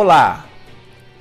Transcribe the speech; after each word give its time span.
Olá! 0.00 0.44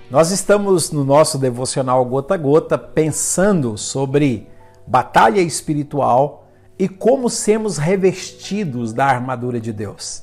Nós 0.08 0.30
estamos 0.30 0.91
no 0.91 1.04
nosso 1.04 1.40
devocional 1.40 2.05
Gota 2.05 2.35
a 2.35 2.38
Gota 2.38 2.77
pensando 2.77 3.76
sobre 3.76 4.48
batalha 4.85 5.41
espiritual 5.41 6.48
e 6.77 6.88
como 6.88 7.27
sermos 7.27 7.80
revestidos 7.80 8.94
da 8.94 9.08
armadura 9.08 9.59
de 9.59 9.73
Deus. 9.73 10.21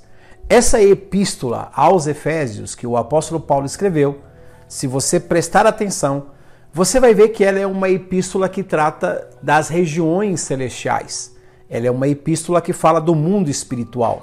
Essa 0.48 0.80
epístola 0.80 1.72
aos 1.74 2.06
Efésios 2.06 2.76
que 2.76 2.86
o 2.86 2.96
apóstolo 2.96 3.40
Paulo 3.40 3.66
escreveu, 3.66 4.20
se 4.68 4.86
você 4.86 5.18
prestar 5.18 5.66
atenção, 5.66 6.26
você 6.73 7.00
vai 7.00 7.12
ver 7.12 7.30
que 7.30 7.42
ela 7.42 7.59
é 7.59 7.66
uma 7.66 7.88
epístola 7.90 8.48
que 8.48 8.62
trata 8.62 9.30
das 9.42 9.68
regiões 9.68 10.42
celestiais. 10.42 11.34
Ela 11.68 11.88
é 11.88 11.90
uma 11.90 12.06
epístola 12.06 12.62
que 12.62 12.73
fala 12.73 13.00
do 13.00 13.16
mundo 13.16 13.50
espiritual. 13.50 14.23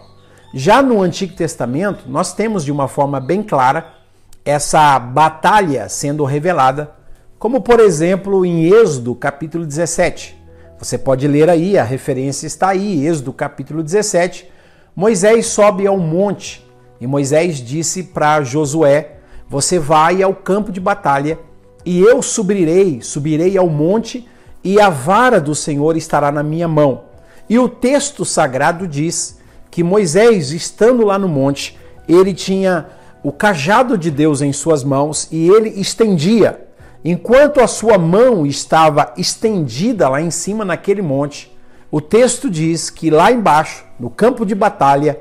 Já 0.54 0.82
no 0.82 1.02
Antigo 1.02 1.36
Testamento, 1.36 2.06
nós 2.08 2.34
temos 2.34 2.64
de 2.64 2.72
uma 2.72 2.88
forma 2.88 3.20
bem 3.20 3.44
clara 3.44 4.00
essa 4.44 4.98
batalha 4.98 5.88
sendo 5.88 6.24
revelada, 6.24 6.92
como 7.38 7.62
por 7.62 7.80
exemplo 7.80 8.46
em 8.46 8.66
Êxodo 8.66 9.16
capítulo 9.16 9.66
17. 9.66 10.40
Você 10.80 10.98
pode 10.98 11.28
ler 11.28 11.50
aí, 11.50 11.78
a 11.78 11.84
referência 11.84 12.48
está 12.48 12.70
aí, 12.70 13.06
Êxodo 13.06 13.32
capítulo 13.32 13.84
17. 13.84 14.50
Moisés 14.96 15.46
sobe 15.46 15.86
ao 15.86 15.98
monte 15.98 16.66
e 17.00 17.08
Moisés 17.08 17.58
disse 17.58 18.04
para 18.04 18.42
Josué: 18.44 19.18
Você 19.48 19.78
vai 19.78 20.22
ao 20.24 20.34
campo 20.34 20.72
de 20.72 20.80
batalha 20.80 21.40
e 21.86 22.00
eu 22.00 22.22
subirei, 22.22 23.02
subirei 23.02 23.58
ao 23.58 23.70
monte 23.70 24.28
e 24.64 24.80
a 24.80 24.90
vara 24.90 25.40
do 25.40 25.56
Senhor 25.56 25.96
estará 25.98 26.32
na 26.32 26.44
minha 26.44 26.68
mão. 26.68 27.04
E 27.50 27.58
o 27.58 27.68
texto 27.68 28.24
sagrado 28.24 28.88
diz 28.88 29.40
que 29.70 29.84
Moisés, 29.84 30.52
estando 30.52 31.06
lá 31.06 31.18
no 31.18 31.28
monte, 31.28 31.78
ele 32.08 32.34
tinha 32.34 32.88
o 33.24 33.32
cajado 33.32 33.98
de 33.98 34.10
Deus 34.10 34.42
em 34.42 34.52
suas 34.52 34.84
mãos 34.84 35.28
e 35.32 35.48
ele 35.48 35.70
estendia. 35.80 36.68
Enquanto 37.04 37.60
a 37.60 37.68
sua 37.68 37.98
mão 37.98 38.46
estava 38.46 39.14
estendida 39.18 40.08
lá 40.08 40.22
em 40.22 40.32
cima 40.32 40.64
naquele 40.64 41.02
monte, 41.02 41.52
o 41.92 42.00
texto 42.00 42.50
diz 42.50 42.90
que 42.90 43.10
lá 43.10 43.32
embaixo, 43.32 43.84
no 44.00 44.10
campo 44.10 44.46
de 44.46 44.56
batalha, 44.56 45.20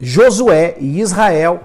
Josué 0.00 0.76
e 0.78 1.00
Israel 1.00 1.60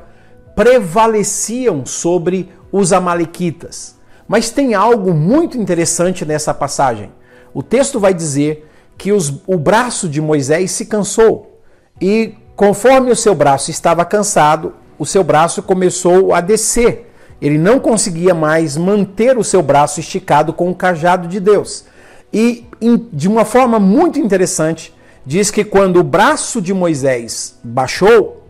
prevaleciam 0.55 1.85
sobre 1.85 2.51
os 2.71 2.93
Amalequitas. 2.93 3.95
Mas 4.27 4.49
tem 4.49 4.73
algo 4.73 5.13
muito 5.13 5.57
interessante 5.57 6.25
nessa 6.25 6.53
passagem. 6.53 7.11
O 7.53 7.61
texto 7.61 7.99
vai 7.99 8.13
dizer 8.13 8.69
que 8.97 9.11
os, 9.11 9.41
o 9.45 9.57
braço 9.57 10.07
de 10.07 10.21
Moisés 10.21 10.71
se 10.71 10.85
cansou 10.85 11.59
e, 11.99 12.35
conforme 12.55 13.11
o 13.11 13.15
seu 13.15 13.35
braço 13.35 13.69
estava 13.69 14.05
cansado, 14.05 14.73
o 15.01 15.05
seu 15.05 15.23
braço 15.23 15.63
começou 15.63 16.31
a 16.31 16.39
descer. 16.41 17.11
Ele 17.41 17.57
não 17.57 17.79
conseguia 17.79 18.35
mais 18.35 18.77
manter 18.77 19.35
o 19.35 19.43
seu 19.43 19.63
braço 19.63 19.99
esticado 19.99 20.53
com 20.53 20.69
o 20.69 20.75
cajado 20.75 21.27
de 21.27 21.39
Deus. 21.39 21.85
E, 22.31 22.67
de 23.11 23.27
uma 23.27 23.43
forma 23.43 23.79
muito 23.79 24.19
interessante, 24.19 24.93
diz 25.25 25.49
que 25.49 25.63
quando 25.63 25.99
o 25.99 26.03
braço 26.03 26.61
de 26.61 26.71
Moisés 26.71 27.57
baixou, 27.63 28.45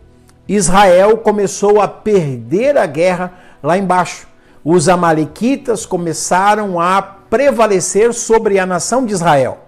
Israel 0.46 1.20
começou 1.20 1.80
a 1.80 1.88
perder 1.88 2.78
a 2.78 2.86
guerra 2.86 3.32
lá 3.64 3.78
embaixo. 3.78 4.28
Os 4.62 4.90
Amalequitas 4.90 5.86
começaram 5.86 6.82
a 6.82 7.02
prevalecer 7.02 8.14
sobre 8.14 8.60
a 8.60 8.66
nação 8.66 9.06
de 9.06 9.14
Israel. 9.14 9.68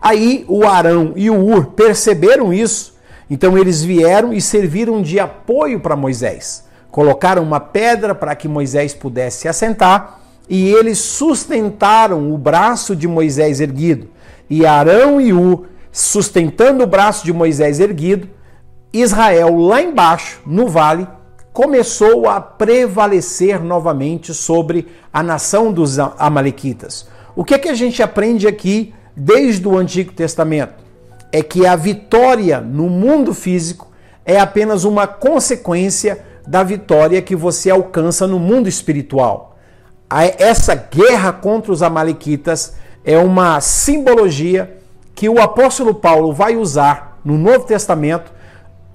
Aí 0.00 0.46
o 0.48 0.66
Arão 0.66 1.12
e 1.14 1.28
o 1.28 1.38
Ur 1.38 1.66
perceberam 1.72 2.54
isso 2.54 2.91
então 3.32 3.56
eles 3.56 3.82
vieram 3.82 4.30
e 4.30 4.42
serviram 4.42 5.00
de 5.00 5.18
apoio 5.18 5.80
para 5.80 5.96
Moisés. 5.96 6.66
Colocaram 6.90 7.42
uma 7.42 7.58
pedra 7.58 8.14
para 8.14 8.34
que 8.34 8.46
Moisés 8.46 8.92
pudesse 8.92 9.48
assentar 9.48 10.20
e 10.46 10.68
eles 10.68 10.98
sustentaram 10.98 12.30
o 12.30 12.36
braço 12.36 12.94
de 12.94 13.08
Moisés 13.08 13.58
erguido. 13.58 14.10
E 14.50 14.66
Arão 14.66 15.18
e 15.18 15.32
U, 15.32 15.64
sustentando 15.90 16.84
o 16.84 16.86
braço 16.86 17.24
de 17.24 17.32
Moisés 17.32 17.80
erguido, 17.80 18.28
Israel 18.92 19.56
lá 19.56 19.80
embaixo, 19.80 20.42
no 20.44 20.68
vale, 20.68 21.08
começou 21.54 22.28
a 22.28 22.38
prevalecer 22.38 23.64
novamente 23.64 24.34
sobre 24.34 24.88
a 25.10 25.22
nação 25.22 25.72
dos 25.72 25.98
Amalequitas. 25.98 27.08
O 27.34 27.44
que 27.44 27.54
é 27.54 27.58
que 27.58 27.70
a 27.70 27.74
gente 27.74 28.02
aprende 28.02 28.46
aqui 28.46 28.92
desde 29.16 29.66
o 29.66 29.78
Antigo 29.78 30.12
Testamento? 30.12 30.81
É 31.32 31.42
que 31.42 31.66
a 31.66 31.74
vitória 31.74 32.60
no 32.60 32.90
mundo 32.90 33.32
físico 33.32 33.90
é 34.24 34.38
apenas 34.38 34.84
uma 34.84 35.06
consequência 35.06 36.22
da 36.46 36.62
vitória 36.62 37.22
que 37.22 37.34
você 37.34 37.70
alcança 37.70 38.26
no 38.26 38.38
mundo 38.38 38.68
espiritual. 38.68 39.56
Essa 40.38 40.74
guerra 40.74 41.32
contra 41.32 41.72
os 41.72 41.82
Amalequitas 41.82 42.76
é 43.02 43.16
uma 43.16 43.60
simbologia 43.60 44.78
que 45.14 45.28
o 45.28 45.40
apóstolo 45.40 45.94
Paulo 45.94 46.32
vai 46.32 46.56
usar 46.56 47.18
no 47.24 47.38
Novo 47.38 47.64
Testamento 47.64 48.30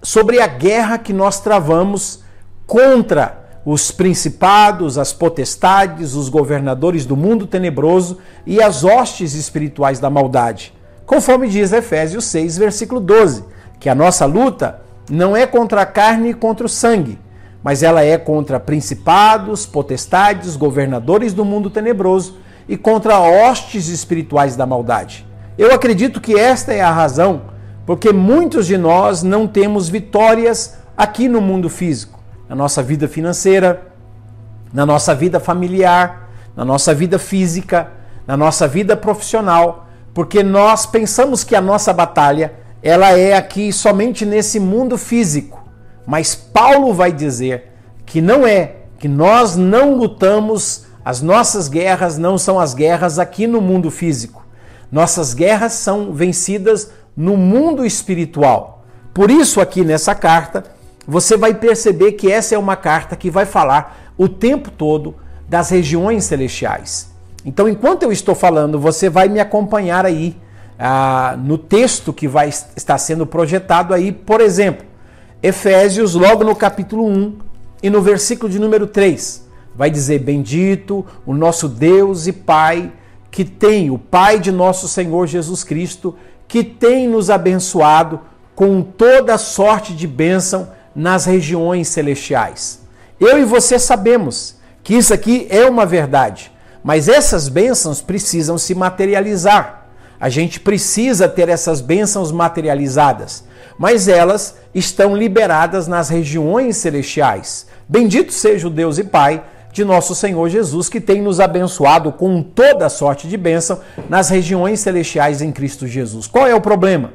sobre 0.04 0.40
a 0.40 0.48
guerra 0.48 0.98
que 0.98 1.12
nós 1.12 1.40
travamos 1.40 2.24
contra 2.68 3.48
os 3.66 3.92
principados, 3.92 4.98
as 4.98 5.12
potestades, 5.12 6.14
os 6.14 6.30
governadores 6.30 7.06
do 7.06 7.18
mundo 7.18 7.48
tenebroso 7.48 8.20
e 8.46 8.62
as 8.62 8.84
hostes 8.84 9.34
espirituais 9.34 10.00
da 10.00 10.10
maldade. 10.10 10.77
Conforme 11.08 11.48
diz 11.48 11.72
Efésios 11.72 12.26
6, 12.26 12.58
versículo 12.58 13.00
12, 13.00 13.46
que 13.80 13.88
a 13.88 13.96
nossa 13.96 14.26
luta 14.26 14.82
não 15.10 15.38
é 15.38 15.48
contra 15.48 15.82
a 15.82 15.86
carne 15.86 16.32
e 16.32 16.34
contra 16.34 16.66
o 16.66 16.70
sangue, 16.70 17.18
mas 17.64 17.82
ela 17.82 18.04
é 18.04 18.18
contra 18.18 18.60
principados, 18.60 19.66
potestades, 19.66 20.58
governadores 20.58 21.32
do 21.32 21.46
mundo 21.46 21.70
tenebroso 21.70 22.40
e 22.68 22.76
contra 22.76 23.22
hostes 23.22 23.88
espirituais 23.88 24.58
da 24.58 24.66
maldade. 24.66 25.26
Eu 25.58 25.74
acredito 25.74 26.20
que 26.20 26.38
esta 26.38 26.74
é 26.74 26.82
a 26.82 26.92
razão 26.92 27.44
porque 27.86 28.12
muitos 28.12 28.68
de 28.68 28.78
nós 28.78 29.24
não 29.24 29.48
temos 29.48 29.88
vitórias 29.88 30.78
aqui 30.98 31.30
no 31.30 31.40
mundo 31.40 31.70
físico, 31.70 32.20
na 32.50 32.56
nossa 32.56 32.84
vida 32.84 33.08
financeira, 33.08 33.82
na 34.74 34.86
nossa 34.86 35.16
vida 35.16 35.40
familiar, 35.40 36.30
na 36.54 36.66
nossa 36.66 36.94
vida 36.94 37.18
física, 37.18 37.92
na 38.28 38.36
nossa 38.36 38.68
vida 38.68 38.98
profissional 38.98 39.87
porque 40.18 40.42
nós 40.42 40.88
pensamos 40.88 41.44
que 41.44 41.56
a 41.56 41.62
nossa 41.62 41.94
batalha 41.94 42.56
ela 42.82 43.16
é 43.16 43.36
aqui 43.36 43.72
somente 43.72 44.26
nesse 44.26 44.60
mundo 44.60 44.98
físico. 44.98 45.64
Mas 46.08 46.34
Paulo 46.34 46.92
vai 46.92 47.12
dizer 47.12 47.72
que 48.04 48.20
não 48.20 48.48
é, 48.48 48.78
que 48.98 49.08
nós 49.08 49.56
não 49.56 49.94
lutamos, 49.94 50.88
as 51.06 51.22
nossas 51.22 51.68
guerras 51.68 52.18
não 52.18 52.36
são 52.36 52.60
as 52.60 52.74
guerras 52.74 53.20
aqui 53.20 53.46
no 53.46 53.62
mundo 53.62 53.92
físico. 53.92 54.44
Nossas 54.92 55.36
guerras 55.36 55.74
são 55.74 56.12
vencidas 56.12 56.90
no 57.16 57.38
mundo 57.38 57.86
espiritual. 57.86 58.84
Por 59.14 59.30
isso, 59.30 59.62
aqui 59.62 59.86
nessa 59.86 60.16
carta, 60.16 60.64
você 61.08 61.38
vai 61.38 61.54
perceber 61.54 62.14
que 62.14 62.32
essa 62.32 62.56
é 62.56 62.58
uma 62.58 62.76
carta 62.76 63.16
que 63.16 63.30
vai 63.30 63.46
falar 63.46 64.12
o 64.18 64.28
tempo 64.28 64.72
todo 64.72 65.14
das 65.48 65.70
regiões 65.70 66.24
celestiais. 66.24 67.16
Então, 67.48 67.70
enquanto 67.70 68.04
eu 68.04 68.12
estou 68.12 68.36
falando, 68.36 68.78
você 68.78 69.10
vai 69.10 69.30
me 69.30 69.40
acompanhar 69.40 70.06
aí 70.06 70.36
ah, 70.78 71.40
no 71.42 71.58
texto 71.58 72.12
que 72.12 72.28
vai 72.28 72.50
estar 72.50 72.98
sendo 72.98 73.26
projetado 73.26 73.94
aí, 73.94 74.12
por 74.12 74.42
exemplo, 74.42 74.86
Efésios, 75.42 76.14
logo 76.14 76.44
no 76.44 76.54
capítulo 76.54 77.08
1 77.08 77.38
e 77.82 77.90
no 77.90 78.02
versículo 78.02 78.52
de 78.52 78.60
número 78.60 78.86
3, 78.86 79.48
vai 79.74 79.90
dizer: 79.90 80.20
Bendito 80.20 81.06
o 81.26 81.34
nosso 81.34 81.70
Deus 81.70 82.28
e 82.28 82.34
Pai, 82.34 82.92
que 83.32 83.46
tem, 83.46 83.90
o 83.90 83.98
Pai 83.98 84.42
de 84.42 84.52
nosso 84.52 84.86
Senhor 84.86 85.26
Jesus 85.26 85.64
Cristo, 85.64 86.18
que 86.50 86.66
tem 86.66 87.08
nos 87.08 87.30
abençoado 87.30 88.20
com 88.54 88.82
toda 88.82 89.38
sorte 89.38 89.94
de 89.94 90.06
bênção 90.06 90.68
nas 90.94 91.24
regiões 91.24 91.88
celestiais. 91.88 92.82
Eu 93.18 93.40
e 93.40 93.46
você 93.46 93.80
sabemos 93.80 94.58
que 94.84 94.96
isso 94.96 95.14
aqui 95.14 95.48
é 95.50 95.66
uma 95.66 95.86
verdade. 95.86 96.52
Mas 96.88 97.10
essas 97.10 97.50
bênçãos 97.50 98.02
precisam 98.02 98.58
se 98.58 98.74
materializar. 98.74 99.88
A 100.18 100.30
gente 100.30 100.58
precisa 100.58 101.28
ter 101.28 101.50
essas 101.50 101.82
bênçãos 101.82 102.32
materializadas, 102.32 103.44
mas 103.78 104.08
elas 104.08 104.56
estão 104.74 105.14
liberadas 105.14 105.86
nas 105.86 106.08
regiões 106.08 106.78
celestiais. 106.78 107.68
Bendito 107.90 108.32
seja 108.32 108.70
o 108.70 108.72
Deus 108.72 108.98
e 108.98 109.04
Pai 109.04 109.44
de 109.70 109.84
nosso 109.84 110.16
Senhor 110.16 110.48
Jesus, 110.48 110.88
que 110.88 111.02
tem 111.02 111.22
nos 111.22 111.42
abençoado 111.42 112.14
com 112.14 112.42
toda 112.42 112.88
sorte 112.88 113.28
de 113.28 113.36
bênção 113.36 113.82
nas 114.08 114.30
regiões 114.30 114.80
celestiais 114.80 115.42
em 115.42 115.52
Cristo 115.52 115.86
Jesus. 115.86 116.26
Qual 116.26 116.48
é 116.48 116.56
o 116.56 116.62
problema? 116.62 117.12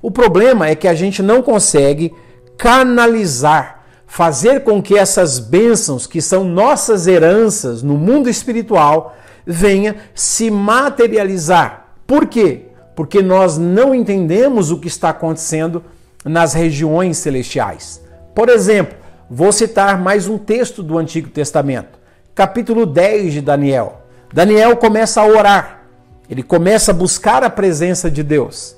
O 0.00 0.08
problema 0.08 0.68
é 0.68 0.76
que 0.76 0.86
a 0.86 0.94
gente 0.94 1.20
não 1.20 1.42
consegue 1.42 2.14
canalizar, 2.56 3.75
fazer 4.06 4.60
com 4.62 4.80
que 4.80 4.96
essas 4.96 5.38
bênçãos, 5.38 6.06
que 6.06 6.22
são 6.22 6.44
nossas 6.44 7.06
heranças 7.06 7.82
no 7.82 7.94
mundo 7.94 8.30
espiritual, 8.30 9.16
venha 9.44 9.96
se 10.14 10.50
materializar. 10.50 11.88
Por 12.06 12.26
quê? 12.26 12.66
Porque 12.94 13.20
nós 13.20 13.58
não 13.58 13.94
entendemos 13.94 14.70
o 14.70 14.78
que 14.78 14.88
está 14.88 15.10
acontecendo 15.10 15.84
nas 16.24 16.54
regiões 16.54 17.18
celestiais. 17.18 18.02
Por 18.34 18.48
exemplo, 18.48 18.96
vou 19.30 19.52
citar 19.52 19.98
mais 19.98 20.28
um 20.28 20.38
texto 20.38 20.82
do 20.82 20.98
Antigo 20.98 21.28
Testamento, 21.28 21.98
capítulo 22.34 22.86
10 22.86 23.32
de 23.32 23.40
Daniel. 23.40 24.02
Daniel 24.32 24.76
começa 24.76 25.20
a 25.20 25.26
orar, 25.26 25.82
ele 26.28 26.42
começa 26.42 26.90
a 26.90 26.94
buscar 26.94 27.44
a 27.44 27.50
presença 27.50 28.10
de 28.10 28.22
Deus. 28.22 28.76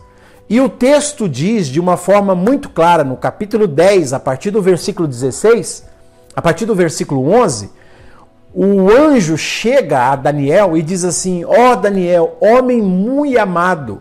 E 0.50 0.62
o 0.62 0.69
texto 0.69 1.29
diz 1.29 1.67
de 1.67 1.79
uma 1.79 1.99
forma 1.99 2.35
muito 2.35 2.71
clara, 2.71 3.05
no 3.05 3.17
capítulo 3.17 3.67
10, 3.67 4.15
a 4.15 4.21
partir 4.21 4.50
do 4.50 4.62
versículo 4.62 5.06
16, 5.06 5.85
a 6.35 6.41
partir 6.41 6.65
do 6.65 6.75
versículo 6.75 7.31
11, 7.31 7.71
o 8.55 8.91
anjo 8.91 9.37
chega 9.37 10.11
a 10.11 10.17
Daniel 10.17 10.75
e 10.75 10.83
diz 10.83 11.05
assim: 11.05 11.45
Ó 11.45 11.73
oh 11.73 11.77
Daniel, 11.77 12.39
homem 12.41 12.81
muito 12.81 13.39
amado, 13.39 14.00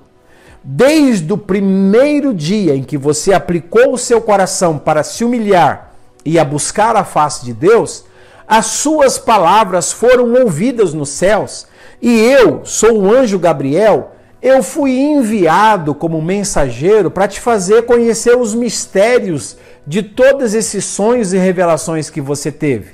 desde 0.63 1.33
o 1.33 1.37
primeiro 1.37 2.33
dia 2.33 2.73
em 2.75 2.83
que 2.83 2.97
você 2.97 3.33
aplicou 3.33 3.91
o 3.91 3.97
seu 3.97 4.21
coração 4.21 4.77
para 4.77 5.03
se 5.03 5.25
humilhar 5.25 5.91
e 6.23 6.39
a 6.39 6.45
buscar 6.45 6.95
a 6.95 7.03
face 7.03 7.43
de 7.43 7.53
Deus, 7.53 8.05
as 8.47 8.67
suas 8.67 9.17
palavras 9.17 9.91
foram 9.91 10.33
ouvidas 10.41 10.93
nos 10.93 11.09
céus, 11.09 11.67
e 12.01 12.21
eu, 12.21 12.61
sou 12.63 13.01
o 13.01 13.13
anjo 13.13 13.37
Gabriel, 13.37 14.13
eu 14.41 14.61
fui 14.61 14.91
enviado 14.97 15.95
como 15.95 16.21
mensageiro 16.21 17.09
para 17.09 17.27
te 17.27 17.39
fazer 17.39 17.85
conhecer 17.85 18.37
os 18.37 18.53
mistérios 18.53 19.57
de 19.85 20.03
todos 20.03 20.53
esses 20.53 20.85
sonhos 20.85 21.33
e 21.33 21.37
revelações 21.37 22.09
que 22.09 22.21
você 22.21 22.51
teve. 22.51 22.91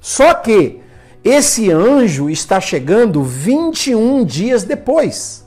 Só 0.00 0.34
que 0.34 0.80
esse 1.22 1.70
anjo 1.70 2.30
está 2.30 2.60
chegando 2.60 3.22
21 3.22 4.24
dias 4.24 4.64
depois. 4.64 5.44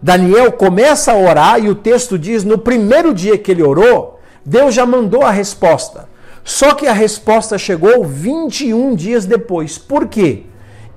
Daniel 0.00 0.52
começa 0.52 1.12
a 1.12 1.16
orar 1.16 1.62
e 1.62 1.68
o 1.68 1.74
texto 1.74 2.18
diz: 2.18 2.44
no 2.44 2.58
primeiro 2.58 3.14
dia 3.14 3.38
que 3.38 3.50
ele 3.50 3.62
orou, 3.62 4.20
Deus 4.44 4.74
já 4.74 4.84
mandou 4.84 5.22
a 5.22 5.30
resposta. 5.30 6.08
Só 6.44 6.74
que 6.74 6.86
a 6.86 6.92
resposta 6.92 7.56
chegou 7.56 8.04
21 8.04 8.94
dias 8.96 9.24
depois. 9.24 9.78
Por 9.78 10.08
quê? 10.08 10.44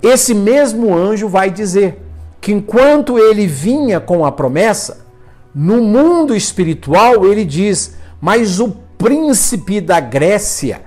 Esse 0.02 0.34
mesmo 0.34 0.96
anjo 0.96 1.28
vai 1.28 1.52
dizer 1.52 2.05
que 2.46 2.54
enquanto 2.54 3.18
ele 3.18 3.48
vinha 3.48 4.00
com 4.00 4.24
a 4.24 4.32
promessa, 4.32 5.08
no 5.54 5.82
mundo 5.82 6.36
espiritual 6.36 7.26
ele 7.26 7.44
diz: 7.44 7.98
Mas 8.22 8.60
o 8.60 8.70
príncipe 8.98 9.82
da 9.82 10.00
Grécia 10.00 10.82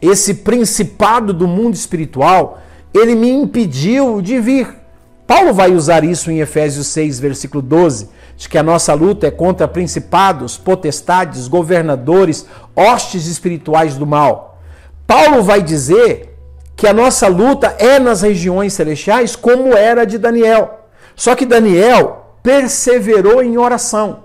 esse 0.00 0.34
principado 0.34 1.32
do 1.32 1.48
mundo 1.48 1.74
espiritual, 1.74 2.60
ele 2.94 3.14
me 3.14 3.30
impediu 3.30 4.20
de 4.20 4.38
vir. 4.38 4.68
Paulo 5.26 5.52
vai 5.52 5.72
usar 5.72 6.04
isso 6.04 6.30
em 6.30 6.40
Efésios 6.40 6.86
6, 6.88 7.18
versículo 7.18 7.62
12, 7.62 8.10
de 8.36 8.46
que 8.46 8.56
a 8.56 8.62
nossa 8.62 8.92
luta 8.92 9.26
é 9.26 9.30
contra 9.30 9.66
principados, 9.66 10.58
potestades, 10.58 11.48
governadores, 11.48 12.46
hostes 12.76 13.26
espirituais 13.26 13.96
do 13.96 14.06
mal. 14.06 14.60
Paulo 15.06 15.42
vai 15.42 15.62
dizer 15.62 16.36
que 16.76 16.86
a 16.86 16.92
nossa 16.92 17.26
luta 17.28 17.74
é 17.78 17.98
nas 17.98 18.22
regiões 18.22 18.74
celestiais, 18.74 19.34
como 19.34 19.72
era 19.72 20.04
de 20.04 20.16
Daniel. 20.16 20.77
Só 21.18 21.34
que 21.34 21.44
Daniel 21.44 22.36
perseverou 22.44 23.42
em 23.42 23.58
oração. 23.58 24.20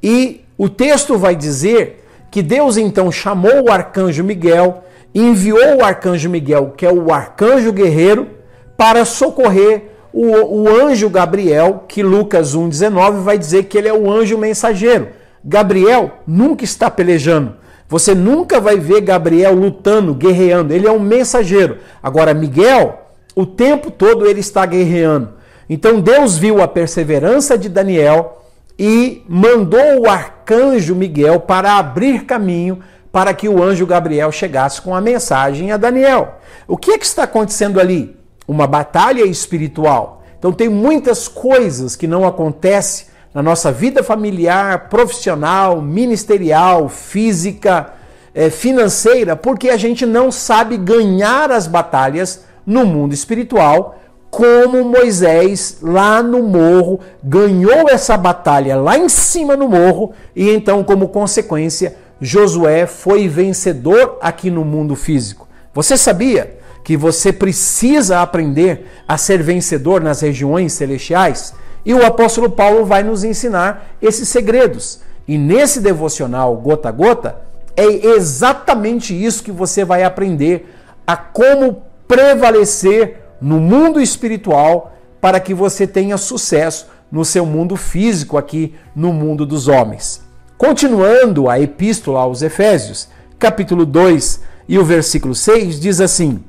E 0.00 0.42
o 0.56 0.68
texto 0.68 1.18
vai 1.18 1.34
dizer 1.34 2.06
que 2.30 2.40
Deus 2.40 2.76
então 2.76 3.10
chamou 3.10 3.64
o 3.64 3.72
arcanjo 3.72 4.22
Miguel 4.22 4.84
enviou 5.12 5.78
o 5.78 5.84
arcanjo 5.84 6.30
Miguel, 6.30 6.72
que 6.76 6.86
é 6.86 6.92
o 6.92 7.12
arcanjo 7.12 7.72
guerreiro, 7.72 8.28
para 8.76 9.04
socorrer 9.04 9.90
o, 10.12 10.62
o 10.62 10.68
anjo 10.68 11.10
Gabriel, 11.10 11.84
que 11.88 12.00
Lucas 12.00 12.56
1,19 12.56 13.22
vai 13.22 13.36
dizer 13.36 13.64
que 13.64 13.76
ele 13.76 13.88
é 13.88 13.92
o 13.92 14.08
anjo 14.08 14.38
mensageiro. 14.38 15.08
Gabriel 15.44 16.12
nunca 16.24 16.62
está 16.62 16.88
pelejando. 16.88 17.56
Você 17.88 18.14
nunca 18.14 18.60
vai 18.60 18.78
ver 18.78 19.00
Gabriel 19.00 19.52
lutando, 19.52 20.14
guerreando. 20.14 20.72
Ele 20.72 20.86
é 20.86 20.92
um 20.92 21.00
mensageiro. 21.00 21.78
Agora, 22.00 22.32
Miguel, 22.32 23.00
o 23.34 23.44
tempo 23.44 23.90
todo 23.90 24.26
ele 24.26 24.38
está 24.38 24.64
guerreando. 24.64 25.39
Então, 25.72 26.00
Deus 26.00 26.36
viu 26.36 26.60
a 26.60 26.66
perseverança 26.66 27.56
de 27.56 27.68
Daniel 27.68 28.42
e 28.76 29.24
mandou 29.28 30.00
o 30.00 30.10
arcanjo 30.10 30.96
Miguel 30.96 31.38
para 31.38 31.78
abrir 31.78 32.24
caminho 32.24 32.80
para 33.12 33.32
que 33.32 33.48
o 33.48 33.62
anjo 33.62 33.86
Gabriel 33.86 34.32
chegasse 34.32 34.82
com 34.82 34.94
a 34.96 35.00
mensagem 35.00 35.70
a 35.70 35.76
Daniel. 35.76 36.40
O 36.66 36.76
que, 36.76 36.90
é 36.90 36.98
que 36.98 37.06
está 37.06 37.22
acontecendo 37.22 37.78
ali? 37.78 38.16
Uma 38.48 38.66
batalha 38.66 39.22
espiritual. 39.22 40.24
Então 40.38 40.52
tem 40.52 40.68
muitas 40.68 41.28
coisas 41.28 41.94
que 41.94 42.08
não 42.08 42.26
acontecem 42.26 43.06
na 43.32 43.40
nossa 43.40 43.70
vida 43.70 44.02
familiar, 44.02 44.88
profissional, 44.88 45.80
ministerial, 45.80 46.88
física, 46.88 47.92
é, 48.34 48.50
financeira, 48.50 49.36
porque 49.36 49.70
a 49.70 49.76
gente 49.76 50.04
não 50.04 50.32
sabe 50.32 50.76
ganhar 50.76 51.52
as 51.52 51.68
batalhas 51.68 52.44
no 52.66 52.84
mundo 52.84 53.12
espiritual, 53.12 54.00
como 54.30 54.84
Moisés 54.84 55.78
lá 55.82 56.22
no 56.22 56.42
morro 56.42 57.00
ganhou 57.22 57.88
essa 57.88 58.16
batalha 58.16 58.76
lá 58.76 58.96
em 58.96 59.08
cima 59.08 59.56
no 59.56 59.68
morro 59.68 60.12
e 60.36 60.48
então 60.50 60.84
como 60.84 61.08
consequência 61.08 61.96
Josué 62.20 62.86
foi 62.86 63.26
vencedor 63.26 64.18
aqui 64.20 64.50
no 64.50 64.64
mundo 64.64 64.94
físico. 64.94 65.48
Você 65.74 65.96
sabia 65.96 66.58
que 66.84 66.96
você 66.96 67.32
precisa 67.32 68.20
aprender 68.20 68.86
a 69.08 69.16
ser 69.16 69.42
vencedor 69.42 70.00
nas 70.00 70.20
regiões 70.20 70.72
celestiais? 70.74 71.54
E 71.84 71.94
o 71.94 72.04
apóstolo 72.04 72.50
Paulo 72.50 72.84
vai 72.84 73.02
nos 73.02 73.24
ensinar 73.24 73.94
esses 74.02 74.28
segredos. 74.28 75.00
E 75.26 75.38
nesse 75.38 75.80
devocional 75.80 76.56
gota 76.56 76.88
a 76.88 76.92
gota, 76.92 77.36
é 77.76 77.84
exatamente 77.84 79.14
isso 79.14 79.42
que 79.42 79.52
você 79.52 79.84
vai 79.84 80.02
aprender 80.02 80.74
a 81.06 81.16
como 81.16 81.82
prevalecer 82.06 83.19
no 83.40 83.58
mundo 83.58 84.00
espiritual 84.00 84.96
para 85.20 85.40
que 85.40 85.54
você 85.54 85.86
tenha 85.86 86.16
sucesso 86.16 86.86
no 87.10 87.24
seu 87.24 87.44
mundo 87.44 87.76
físico 87.76 88.38
aqui 88.38 88.74
no 88.94 89.12
mundo 89.12 89.44
dos 89.44 89.68
homens. 89.68 90.22
Continuando 90.56 91.48
a 91.48 91.58
epístola 91.58 92.20
aos 92.20 92.42
Efésios, 92.42 93.08
capítulo 93.38 93.86
2 93.86 94.40
e 94.68 94.78
o 94.78 94.84
versículo 94.84 95.34
6 95.34 95.80
diz 95.80 96.00
assim: 96.00 96.44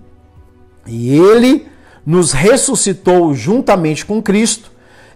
E 0.86 1.16
ele 1.18 1.68
nos 2.06 2.32
ressuscitou 2.32 3.34
juntamente 3.34 4.06
com 4.06 4.22
Cristo 4.22 4.72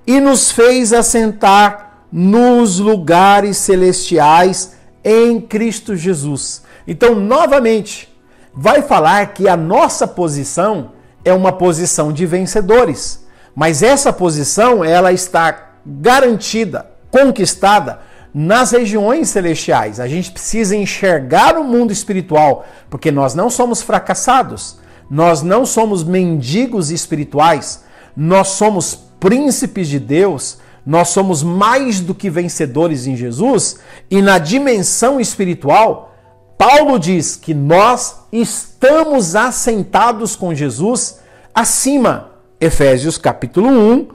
e 0.07 0.19
nos 0.19 0.51
fez 0.51 0.93
assentar 0.93 2.05
nos 2.11 2.79
lugares 2.79 3.57
celestiais 3.57 4.75
em 5.03 5.41
Cristo 5.41 5.95
Jesus. 5.95 6.63
Então, 6.87 7.15
novamente, 7.15 8.09
vai 8.53 8.81
falar 8.81 9.33
que 9.33 9.49
a 9.49 9.57
nossa 9.57 10.07
posição 10.07 10.91
é 11.25 11.33
uma 11.33 11.51
posição 11.51 12.13
de 12.13 12.25
vencedores, 12.25 13.25
mas 13.55 13.81
essa 13.81 14.13
posição 14.13 14.85
ela 14.85 15.11
está 15.11 15.71
garantida, 15.85 16.85
conquistada 17.11 17.99
nas 18.33 18.71
regiões 18.71 19.29
celestiais. 19.29 19.99
A 19.99 20.07
gente 20.07 20.31
precisa 20.31 20.75
enxergar 20.75 21.57
o 21.57 21.63
mundo 21.63 21.91
espiritual, 21.91 22.65
porque 22.89 23.11
nós 23.11 23.33
não 23.33 23.49
somos 23.49 23.81
fracassados, 23.81 24.77
nós 25.09 25.41
não 25.41 25.65
somos 25.65 26.03
mendigos 26.03 26.91
espirituais, 26.91 27.83
nós 28.15 28.49
somos 28.49 28.95
príncipes 29.19 29.87
de 29.87 29.99
Deus, 29.99 30.59
nós 30.85 31.09
somos 31.09 31.41
mais 31.41 31.99
do 31.99 32.13
que 32.13 32.29
vencedores 32.29 33.07
em 33.07 33.15
Jesus, 33.15 33.79
e 34.11 34.21
na 34.21 34.37
dimensão 34.37 35.19
espiritual, 35.19 36.14
Paulo 36.57 36.97
diz 36.97 37.35
que 37.35 37.53
nós 37.53 38.21
estamos 38.31 39.35
assentados 39.35 40.35
com 40.35 40.53
Jesus 40.53 41.19
acima. 41.53 42.31
Efésios 42.59 43.17
capítulo 43.17 43.67
1, 43.67 44.07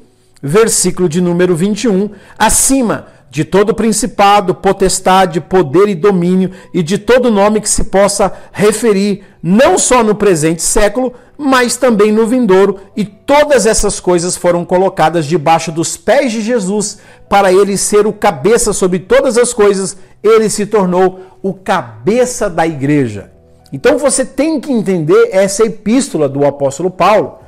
versículo 0.42 1.08
de 1.08 1.20
número 1.20 1.54
21, 1.54 2.10
acima 2.38 3.08
de 3.30 3.44
todo 3.44 3.74
principado, 3.74 4.54
potestade, 4.54 5.40
poder 5.40 5.88
e 5.88 5.94
domínio, 5.94 6.50
e 6.74 6.82
de 6.82 6.98
todo 6.98 7.30
nome 7.30 7.60
que 7.60 7.68
se 7.68 7.84
possa 7.84 8.32
referir, 8.50 9.22
não 9.42 9.78
só 9.78 10.02
no 10.02 10.14
presente 10.16 10.62
século, 10.62 11.12
mas 11.42 11.76
também 11.76 12.12
no 12.12 12.26
vindouro, 12.26 12.78
e 12.94 13.04
todas 13.04 13.64
essas 13.64 13.98
coisas 13.98 14.36
foram 14.36 14.64
colocadas 14.64 15.24
debaixo 15.24 15.72
dos 15.72 15.96
pés 15.96 16.32
de 16.32 16.42
Jesus, 16.42 16.98
para 17.28 17.52
ele 17.52 17.76
ser 17.76 18.06
o 18.06 18.12
cabeça 18.12 18.72
sobre 18.72 18.98
todas 18.98 19.38
as 19.38 19.54
coisas, 19.54 19.96
ele 20.22 20.50
se 20.50 20.66
tornou 20.66 21.20
o 21.42 21.54
cabeça 21.54 22.50
da 22.50 22.66
igreja. 22.66 23.32
Então 23.72 23.96
você 23.96 24.24
tem 24.24 24.60
que 24.60 24.70
entender 24.70 25.30
essa 25.32 25.64
epístola 25.64 26.28
do 26.28 26.44
apóstolo 26.44 26.90
Paulo, 26.90 27.38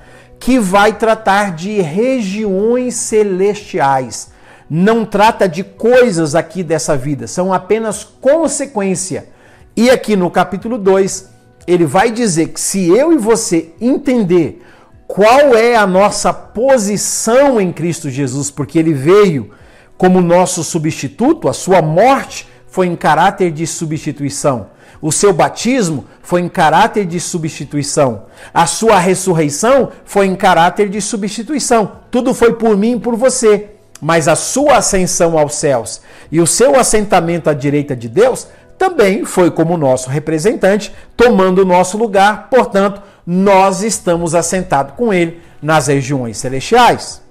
que 0.40 0.58
vai 0.58 0.94
tratar 0.94 1.54
de 1.54 1.80
regiões 1.80 2.94
celestiais 2.94 4.32
não 4.74 5.04
trata 5.04 5.46
de 5.46 5.62
coisas 5.62 6.34
aqui 6.34 6.62
dessa 6.62 6.96
vida, 6.96 7.26
são 7.26 7.52
apenas 7.52 8.04
consequência. 8.04 9.28
E 9.76 9.90
aqui 9.90 10.16
no 10.16 10.30
capítulo 10.30 10.78
2, 10.78 11.28
ele 11.66 11.84
vai 11.84 12.10
dizer 12.10 12.48
que 12.48 12.60
se 12.60 12.88
eu 12.88 13.12
e 13.12 13.16
você 13.16 13.72
entender 13.80 14.62
qual 15.06 15.54
é 15.54 15.76
a 15.76 15.86
nossa 15.86 16.32
posição 16.32 17.60
em 17.60 17.72
Cristo 17.72 18.08
Jesus, 18.08 18.50
porque 18.50 18.78
ele 18.78 18.94
veio 18.94 19.50
como 19.98 20.20
nosso 20.20 20.64
substituto, 20.64 21.48
a 21.48 21.52
sua 21.52 21.82
morte 21.82 22.48
foi 22.66 22.86
em 22.86 22.96
caráter 22.96 23.50
de 23.50 23.66
substituição. 23.66 24.68
O 25.02 25.12
seu 25.12 25.32
batismo 25.32 26.06
foi 26.22 26.40
em 26.40 26.48
caráter 26.48 27.04
de 27.04 27.20
substituição. 27.20 28.26
A 28.54 28.66
sua 28.66 28.98
ressurreição 28.98 29.90
foi 30.04 30.26
em 30.26 30.34
caráter 30.34 30.88
de 30.88 31.00
substituição. 31.00 31.98
Tudo 32.10 32.32
foi 32.32 32.54
por 32.54 32.76
mim 32.76 32.96
e 32.96 33.00
por 33.00 33.16
você. 33.16 33.70
Mas 34.00 34.26
a 34.26 34.34
sua 34.34 34.78
ascensão 34.78 35.36
aos 35.38 35.56
céus 35.56 36.00
e 36.30 36.40
o 36.40 36.46
seu 36.46 36.74
assentamento 36.74 37.50
à 37.50 37.52
direita 37.52 37.94
de 37.94 38.08
Deus 38.08 38.48
também 38.78 39.24
foi 39.24 39.50
como 39.50 39.76
nosso 39.76 40.10
representante, 40.10 40.92
tomando 41.16 41.62
o 41.62 41.64
nosso 41.64 41.96
lugar. 41.96 42.48
Portanto, 42.50 43.02
nós 43.26 43.82
estamos 43.82 44.34
assentados 44.34 44.94
com 44.96 45.12
ele 45.12 45.40
nas 45.60 45.86
regiões 45.86 46.38
celestiais. 46.38 47.22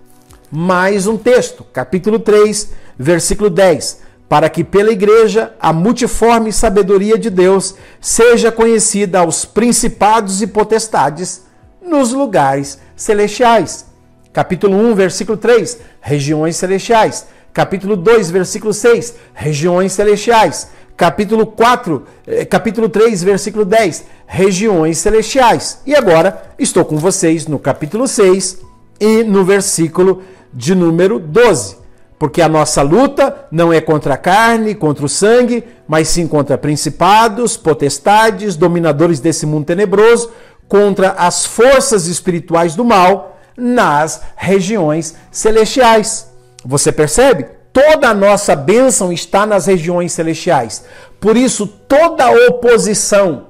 Mais 0.52 1.08
um 1.08 1.18
texto, 1.18 1.64
capítulo 1.74 2.20
3, 2.20 2.72
versículo 2.98 3.50
10 3.50 4.12
para 4.32 4.50
que 4.50 4.64
pela 4.64 4.94
igreja 4.94 5.52
a 5.60 5.74
multiforme 5.74 6.54
sabedoria 6.54 7.18
de 7.18 7.30
Deus 7.30 7.76
seja 8.00 8.50
conhecida 8.50 9.20
aos 9.20 9.44
principados 9.44 10.42
e 10.42 10.48
potestades 10.48 11.42
nos 11.82 12.14
lugares 12.14 12.80
celestiais. 12.96 13.86
Capítulo 14.32 14.78
1, 14.78 14.96
versículo 14.96 15.38
3, 15.38 15.80
regiões 16.00 16.56
celestiais. 16.56 17.28
Capítulo 17.52 17.98
2, 17.98 18.32
versículo 18.32 18.74
6, 18.74 19.16
regiões 19.34 19.92
celestiais. 19.92 20.70
Capítulo 21.02 21.48
4, 21.48 22.04
eh, 22.28 22.46
capítulo 22.46 22.88
3, 22.88 23.24
versículo 23.24 23.66
10, 23.66 24.06
regiões 24.28 25.00
celestiais. 25.00 25.82
E 25.84 25.96
agora 25.96 26.54
estou 26.60 26.86
com 26.86 26.96
vocês 26.96 27.48
no 27.48 27.58
capítulo 27.58 28.08
6 28.08 28.60
e 29.00 29.24
no 29.24 29.44
versículo 29.44 30.22
de 30.54 30.76
número 30.76 31.18
12 31.18 31.78
porque 32.20 32.40
a 32.40 32.48
nossa 32.48 32.84
luta 32.84 33.48
não 33.52 33.74
é 33.74 33.82
contra 33.82 34.14
a 34.14 34.18
carne, 34.18 34.76
contra 34.76 35.04
o 35.04 35.10
sangue, 35.10 35.64
mas 35.88 36.08
sim 36.08 36.28
contra 36.28 36.56
principados, 36.56 37.58
potestades, 37.58 38.56
dominadores 38.56 39.20
desse 39.20 39.44
mundo 39.48 39.66
tenebroso, 39.66 40.32
contra 40.68 41.14
as 41.14 41.48
forças 41.48 42.06
espirituais 42.06 42.76
do 42.76 42.86
mal 42.86 43.40
nas 43.58 44.22
regiões 44.36 45.16
celestiais. 45.32 46.32
Você 46.64 46.92
percebe? 46.92 47.61
Toda 47.74 48.10
a 48.10 48.14
nossa 48.14 48.56
bênção 48.56 49.14
está 49.14 49.46
nas 49.46 49.66
regiões 49.66 50.12
celestiais. 50.12 50.84
Por 51.20 51.38
isso, 51.38 51.66
toda 51.66 52.32
oposição 52.48 53.48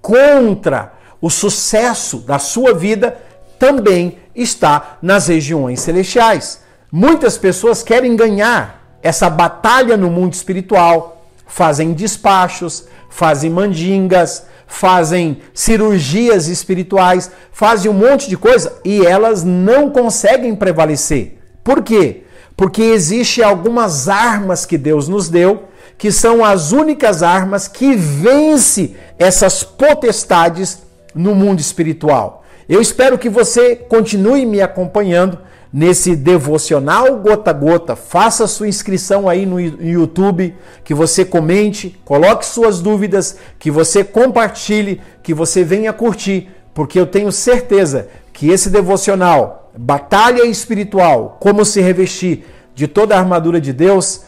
contra 0.00 0.92
o 1.20 1.30
sucesso 1.30 2.18
da 2.18 2.38
sua 2.38 2.74
vida 2.74 3.16
também 3.58 4.18
está 4.34 4.98
nas 5.00 5.28
regiões 5.28 5.80
celestiais. 5.80 6.60
Muitas 6.90 7.38
pessoas 7.38 7.82
querem 7.82 8.16
ganhar 8.16 8.98
essa 9.02 9.30
batalha 9.30 9.96
no 9.96 10.10
mundo 10.10 10.34
espiritual, 10.34 11.24
fazem 11.46 11.92
despachos, 11.92 12.86
fazem 13.08 13.50
mandingas, 13.50 14.46
fazem 14.66 15.42
cirurgias 15.54 16.48
espirituais, 16.48 17.30
fazem 17.52 17.90
um 17.90 17.94
monte 17.94 18.28
de 18.28 18.36
coisa 18.36 18.80
e 18.84 19.04
elas 19.04 19.44
não 19.44 19.90
conseguem 19.90 20.54
prevalecer. 20.54 21.38
Por 21.62 21.82
quê? 21.82 22.21
Porque 22.56 22.82
existem 22.82 23.44
algumas 23.44 24.08
armas 24.08 24.66
que 24.66 24.78
Deus 24.78 25.08
nos 25.08 25.28
deu, 25.28 25.64
que 25.98 26.10
são 26.10 26.44
as 26.44 26.72
únicas 26.72 27.22
armas 27.22 27.68
que 27.68 27.94
vence 27.94 28.96
essas 29.18 29.62
potestades 29.62 30.82
no 31.14 31.34
mundo 31.34 31.60
espiritual. 31.60 32.44
Eu 32.68 32.80
espero 32.80 33.18
que 33.18 33.28
você 33.28 33.76
continue 33.76 34.46
me 34.46 34.60
acompanhando 34.60 35.38
nesse 35.72 36.14
devocional 36.14 37.16
gota 37.16 37.50
a 37.50 37.54
gota. 37.54 37.96
Faça 37.96 38.46
sua 38.46 38.68
inscrição 38.68 39.28
aí 39.28 39.46
no 39.46 39.58
YouTube, 39.58 40.54
que 40.84 40.92
você 40.92 41.24
comente, 41.24 41.98
coloque 42.04 42.44
suas 42.44 42.80
dúvidas, 42.80 43.36
que 43.58 43.70
você 43.70 44.04
compartilhe, 44.04 45.00
que 45.22 45.32
você 45.32 45.64
venha 45.64 45.92
curtir, 45.92 46.50
porque 46.74 46.98
eu 46.98 47.06
tenho 47.06 47.32
certeza 47.32 48.08
que 48.32 48.50
esse 48.50 48.68
devocional, 48.68 49.61
batalha 49.76 50.44
espiritual, 50.44 51.36
como 51.40 51.64
se 51.64 51.80
revestir 51.80 52.44
de 52.74 52.86
toda 52.86 53.14
a 53.14 53.18
armadura 53.18 53.60
de 53.60 53.72
Deus, 53.72 54.22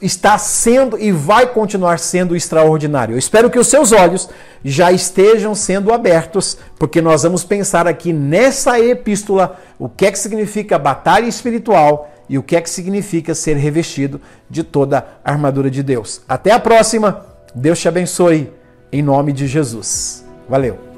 está 0.00 0.38
sendo 0.38 0.98
e 0.98 1.10
vai 1.10 1.46
continuar 1.46 1.98
sendo 1.98 2.36
extraordinário. 2.36 3.14
Eu 3.14 3.18
espero 3.18 3.50
que 3.50 3.58
os 3.58 3.66
seus 3.66 3.90
olhos 3.90 4.28
já 4.64 4.92
estejam 4.92 5.54
sendo 5.54 5.92
abertos, 5.92 6.56
porque 6.78 7.02
nós 7.02 7.24
vamos 7.24 7.42
pensar 7.42 7.86
aqui 7.86 8.12
nessa 8.12 8.78
epístola 8.78 9.58
o 9.78 9.88
que 9.88 10.06
é 10.06 10.12
que 10.12 10.18
significa 10.18 10.78
batalha 10.78 11.26
espiritual 11.26 12.10
e 12.28 12.38
o 12.38 12.42
que 12.42 12.56
é 12.56 12.60
que 12.60 12.70
significa 12.70 13.34
ser 13.34 13.56
revestido 13.56 14.20
de 14.48 14.62
toda 14.62 15.06
a 15.24 15.32
armadura 15.32 15.70
de 15.70 15.82
Deus. 15.82 16.20
Até 16.28 16.52
a 16.52 16.60
próxima. 16.60 17.24
Deus 17.54 17.80
te 17.80 17.88
abençoe 17.88 18.52
em 18.92 19.02
nome 19.02 19.32
de 19.32 19.46
Jesus. 19.46 20.24
Valeu. 20.48 20.95